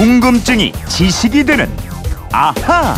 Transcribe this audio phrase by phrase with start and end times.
[0.00, 1.68] 궁금증이 지식이 되는
[2.32, 2.96] 아하.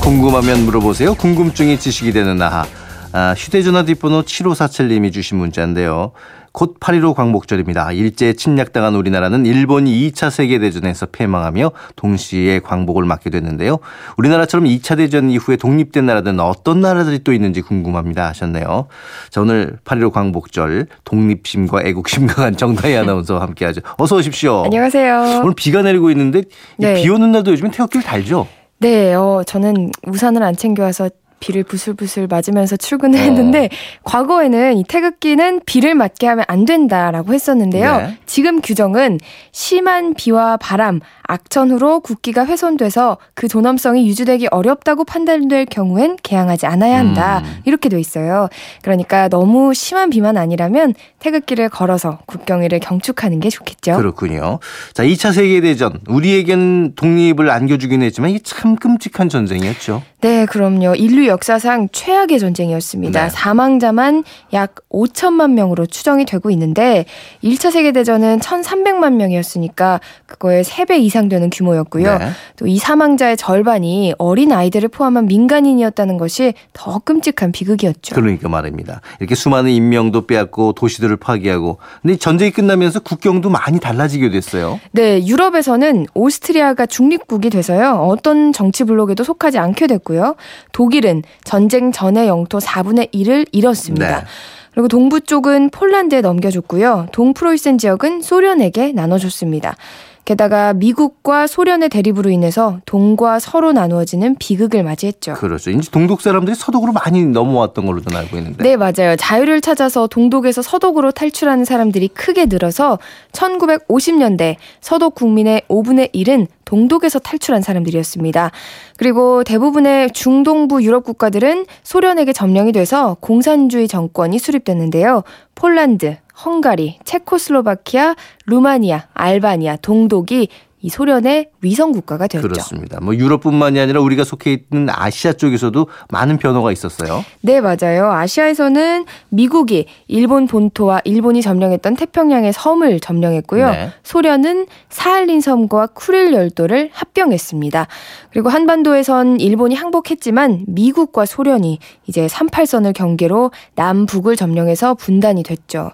[0.00, 1.16] 궁금하면 물어보세요.
[1.16, 2.64] 궁금증이 지식이 되는 아하.
[3.12, 6.12] 아, 휴대전화 뒷번호 7547님이 주신 문자인데요.
[6.52, 7.92] 곧 8.15 광복절입니다.
[7.92, 13.78] 일제에 침략당한 우리나라는 일본이 2차 세계대전에서 패망하며 동시에 광복을 맞게 됐는데요.
[14.16, 18.88] 우리나라처럼 2차 대전 이후에 독립된 나라들은 어떤 나라들이 또 있는지 궁금합니다 하셨네요.
[19.30, 23.80] 자, 오늘 8.15 광복절 독립심과 애국심 강한 정다희 아나운서와 함께하죠.
[23.96, 24.64] 어서 오십시오.
[24.64, 25.42] 안녕하세요.
[25.42, 26.42] 오늘 비가 내리고 있는데
[26.78, 27.00] 네.
[27.00, 28.48] 비 오는 날도 요즘엔 태극기를 달죠?
[28.78, 33.22] 네, 어, 저는 우산을 안 챙겨와서 비를 부슬부슬 맞으면서 출근을 어.
[33.22, 33.68] 했는데
[34.04, 37.96] 과거에는 이 태극기는 비를 맞게 하면 안 된다라고 했었는데요.
[37.96, 38.18] 네.
[38.26, 39.18] 지금 규정은
[39.50, 47.42] 심한 비와 바람, 악천후로 국기가 훼손돼서 그 존엄성이 유지되기 어렵다고 판단될 경우엔 개항하지 않아야 한다.
[47.44, 47.60] 음.
[47.64, 48.48] 이렇게 돼 있어요.
[48.82, 53.96] 그러니까 너무 심한 비만 아니라면 태극기를 걸어서 국경일을 경축하는 게 좋겠죠.
[53.96, 54.58] 그렇군요.
[54.92, 60.02] 자, 2차 세계 대전 우리에겐 독립을 안겨주긴 했지만 이게 참 끔찍한 전쟁이었죠.
[60.20, 60.96] 네, 그럼요.
[60.96, 63.24] 인류 역사상 최악의 전쟁이었습니다.
[63.24, 63.30] 네.
[63.30, 67.06] 사망자만 약 5천만 명으로 추정이 되고 있는데
[67.42, 72.18] 1차 세계대전은 1,300만 명이었으니까 그거의 3배 이상 되는 규모였고요.
[72.18, 72.30] 네.
[72.56, 78.14] 또이 사망자의 절반이 어린 아이들을 포함한 민간인이었다는 것이 더 끔찍한 비극이었죠.
[78.14, 79.00] 그러니까 말입니다.
[79.20, 84.80] 이렇게 수많은 인명도 빼앗고 도시들을 파괴하고 근데 전쟁이 끝나면서 국경도 많이 달라지게 됐어요.
[84.92, 88.06] 네, 유럽에서는 오스트리아가 중립국이 돼서요.
[88.06, 90.34] 어떤 정치 블록에도 속하지 않게 됐고 있고요.
[90.72, 94.20] 독일은 전쟁 전의 영토 4분의 1을 잃었습니다.
[94.20, 94.24] 네.
[94.72, 97.08] 그리고 동부 쪽은 폴란드에 넘겨줬고요.
[97.12, 99.76] 동프로이센 지역은 소련에게 나눠줬습니다.
[100.24, 105.32] 게다가 미국과 소련의 대립으로 인해서 동과 서로 나누어지는 비극을 맞이했죠.
[105.34, 105.70] 그렇죠.
[105.70, 108.62] 이제 동독 사람들이 서독으로 많이 넘어왔던 걸로도 알고 있는데.
[108.62, 109.16] 네, 맞아요.
[109.16, 113.00] 자유를 찾아서 동독에서 서독으로 탈출하는 사람들이 크게 늘어서
[113.32, 118.52] 1950년대 서독 국민의 5분의 1은 동독에서 탈출한 사람들이었습니다.
[118.96, 125.24] 그리고 대부분의 중동부 유럽 국가들은 소련에게 점령이 돼서 공산주의 정권이 수립됐는데요.
[125.56, 128.14] 폴란드, 헝가리, 체코슬로바키아,
[128.46, 130.48] 루마니아, 알바니아, 동독이
[130.82, 132.48] 이 소련의 위성 국가가 되었죠.
[132.48, 133.00] 그렇습니다.
[133.00, 137.24] 뭐 유럽뿐만이 아니라 우리가 속해 있는 아시아 쪽에서도 많은 변화가 있었어요.
[137.42, 138.10] 네, 맞아요.
[138.10, 143.70] 아시아에서는 미국이 일본 본토와 일본이 점령했던 태평양의 섬을 점령했고요.
[143.70, 143.90] 네.
[144.02, 147.86] 소련은 사할린 섬과 쿠릴 열도를 합병했습니다.
[148.30, 155.90] 그리고 한반도에선 일본이 항복했지만 미국과 소련이 이제 38선을 경계로 남북을 점령해서 분단이 됐죠.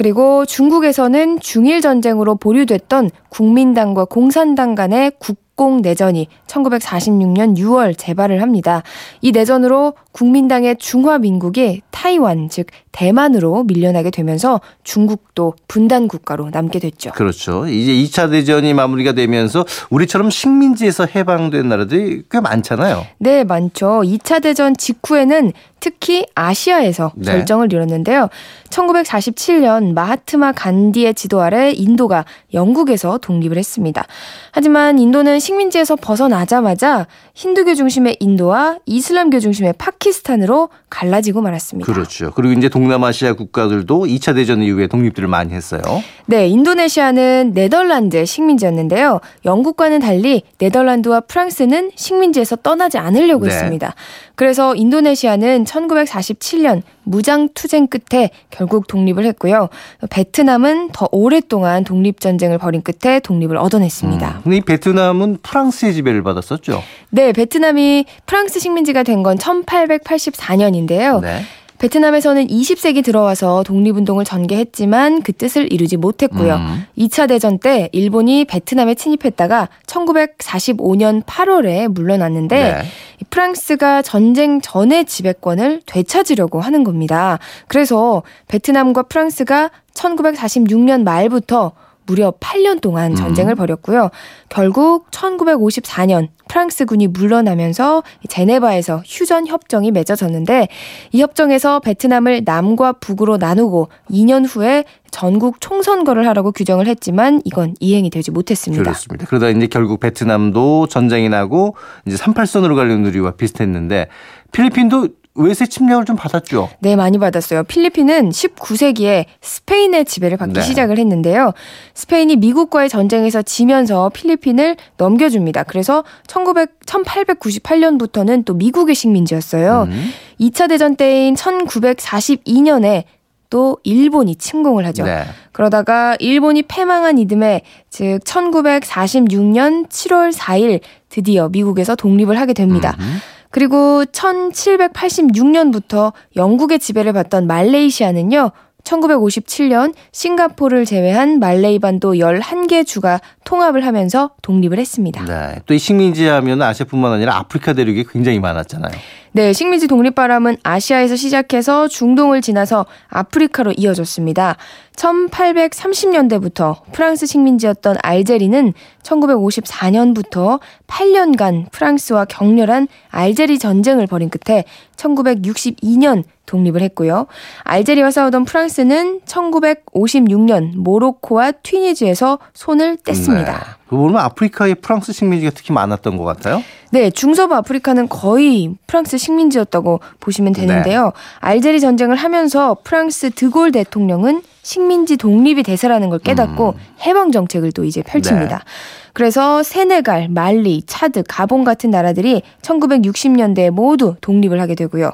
[0.00, 8.82] 그리고 중국에서는 중일 전쟁으로 보류됐던 국민당과 공산당 간의 국 공 내전이 1946년 6월 재발을 합니다.
[9.20, 17.10] 이 내전으로 국민당의 중화민국이 타이완, 즉 대만으로 밀려나게 되면서 중국도 분단 국가로 남게 됐죠.
[17.10, 17.66] 그렇죠.
[17.68, 23.06] 이제 2차 대전이 마무리가 되면서 우리처럼 식민지에서 해방된 나라들이 꽤 많잖아요.
[23.18, 24.00] 네, 많죠.
[24.02, 27.32] 2차 대전 직후에는 특히 아시아에서 네.
[27.32, 28.28] 결정을 이뤘는데요.
[28.68, 34.04] 1947년 마하트마 간디의 지도 아래 인도가 영국에서 독립을 했습니다.
[34.52, 41.92] 하지만 인도는 식민지에서 벗어나자마자 힌두교 중심의 인도와 이슬람교 중심의 파키스탄으로 갈라지고 말았습니다.
[41.92, 42.32] 그렇죠.
[42.34, 45.82] 그리고 이제 동남아시아 국가들도 2차 대전 이후에 독립들을 많이 했어요.
[46.26, 49.20] 네, 인도네시아는 네덜란드의 식민지였는데요.
[49.44, 53.52] 영국과는 달리 네덜란드와 프랑스는 식민지에서 떠나지 않으려고 네.
[53.52, 53.94] 했습니다.
[54.40, 59.68] 그래서 인도네시아는 1947년 무장투쟁 끝에 결국 독립을 했고요.
[60.08, 64.28] 베트남은 더 오랫동안 독립전쟁을 벌인 끝에 독립을 얻어냈습니다.
[64.38, 66.82] 음, 근데 이 베트남은 프랑스의 지배를 받았었죠?
[67.10, 71.20] 네, 베트남이 프랑스 식민지가 된 건 1884년인데요.
[71.20, 71.42] 네.
[71.80, 76.56] 베트남에서는 20세기 들어와서 독립운동을 전개했지만 그 뜻을 이루지 못했고요.
[76.56, 76.84] 음.
[76.98, 82.82] 2차 대전 때 일본이 베트남에 침입했다가 1945년 8월에 물러났는데 네.
[83.30, 87.38] 프랑스가 전쟁 전의 지배권을 되찾으려고 하는 겁니다.
[87.66, 91.72] 그래서 베트남과 프랑스가 1946년 말부터
[92.10, 93.56] 무려 8년 동안 전쟁을 음.
[93.56, 94.10] 벌였고요.
[94.48, 100.66] 결국 1954년 프랑스군이 물러나면서 제네바에서 휴전 협정이 맺어졌는데
[101.12, 108.10] 이 협정에서 베트남을 남과 북으로 나누고 2년 후에 전국 총선거를 하라고 규정을 했지만 이건 이행이
[108.10, 108.82] 되지 못했습니다.
[108.82, 109.26] 그렇습니다.
[109.26, 111.76] 그러다 이제 결국 베트남도 전쟁이 나고
[112.06, 114.08] 이제 38선으로 가려는 우리와 비슷했는데
[114.50, 115.08] 필리핀도
[115.40, 116.70] 외세 침략을 좀 받았죠.
[116.80, 117.64] 네, 많이 받았어요.
[117.64, 120.62] 필리핀은 19세기에 스페인의 지배를 받기 네.
[120.62, 121.52] 시작을 했는데요.
[121.94, 125.64] 스페인이 미국과의 전쟁에서 지면서 필리핀을 넘겨줍니다.
[125.64, 129.88] 그래서 1900, 1898년부터는 또 미국의 식민지였어요.
[129.90, 130.10] 음.
[130.40, 133.04] 2차 대전 때인 1942년에
[133.50, 135.04] 또 일본이 침공을 하죠.
[135.04, 135.24] 네.
[135.52, 142.96] 그러다가 일본이 패망한 이듬해 즉 1946년 7월 4일 드디어 미국에서 독립을 하게 됩니다.
[142.98, 143.08] 음흠.
[143.50, 148.50] 그리고 1786년부터 영국의 지배를 받던 말레이시아는요.
[148.84, 155.24] 1957년 싱가포르를 제외한 말레이 반도 11개 주가 통합을 하면서 독립을 했습니다.
[155.26, 155.60] 네.
[155.66, 158.92] 또 이 식민지 하면 아시아뿐만 아니라 아프리카 대륙이 굉장히 많았잖아요.
[159.32, 164.56] 네, 식민지 독립바람은 아시아에서 시작해서 중동을 지나서 아프리카로 이어졌습니다.
[164.96, 168.72] 1830년대부터 프랑스 식민지였던 알제리는
[169.04, 174.64] 1954년부터 8년간 프랑스와 격렬한 알제리 전쟁을 벌인 끝에
[174.96, 177.28] 1962년 독립을 했고요.
[177.62, 183.46] 알제리와 싸우던 프랑스는 1956년 모로코와 튀니지에서 손을 뗐습니다.
[183.46, 183.79] 네.
[183.96, 186.62] 보면 아프리카에 프랑스 식민지가 특히 많았던 것 같아요.
[186.90, 191.04] 네, 중서부 아프리카는 거의 프랑스 식민지였다고 보시면 되는데요.
[191.04, 191.10] 네.
[191.40, 196.80] 알제리 전쟁을 하면서 프랑스 드골 대통령은 식민지 독립이 대세라는 걸 깨닫고 음.
[197.06, 198.58] 해방 정책을 또 이제 펼칩니다.
[198.58, 198.64] 네.
[199.12, 205.10] 그래서 세네갈, 말리, 차드, 가봉 같은 나라들이 1960년대에 모두 독립을 하게 되고요.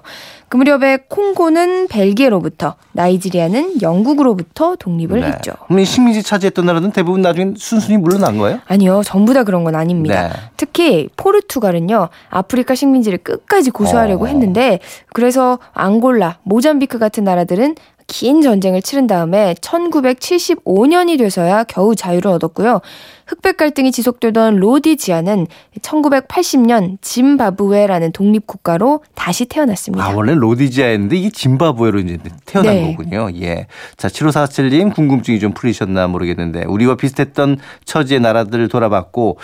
[0.49, 5.27] 그 무렵에 콩고는 벨기에로부터, 나이지리아는 영국으로부터 독립을 네.
[5.29, 5.53] 했죠.
[5.67, 8.61] 그럼 식민지 차지했던 나라는 대부분 나중에 순순히 물러난 거예요?
[8.67, 9.03] 아니요.
[9.05, 10.29] 전부 다 그런 건 아닙니다.
[10.29, 10.35] 네.
[10.57, 12.09] 특히 포르투갈은요.
[12.31, 14.29] 아프리카 식민지를 끝까지 고수하려고 어.
[14.29, 14.79] 했는데
[15.13, 17.75] 그래서 앙골라, 모잠비크 같은 나라들은
[18.07, 22.81] 긴 전쟁을 치른 다음에 1975년이 돼서야 겨우 자유를 얻었고요.
[23.27, 25.49] 흑백 갈등이 지속되던 로디지아는
[25.83, 30.05] 1980년 짐바브웨라는 독립국가로 다시 태어났습니다.
[30.05, 32.87] 아, 원래 로디지아였는데 이게 짐바브웨로 이제 태어난 네.
[32.93, 33.29] 거군요.
[33.41, 33.67] 예.
[33.97, 39.39] 자, 7547님 궁금증이 좀 풀리셨나 모르겠는데 우리와 비슷했던 처지의 나라들을 돌아봤고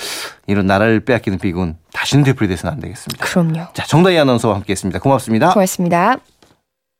[0.47, 3.27] 이런 나라를 빼앗기는 비군 다시는 되풀이돼서는 안 되겠습니다.
[3.27, 3.67] 그럼요.
[3.75, 5.01] 자, 정다희 아나운서와 함께 했습니다.
[5.01, 5.53] 고맙습니다.
[5.53, 6.19] 고맙습니다.